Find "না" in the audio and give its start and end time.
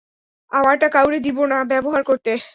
1.45-1.57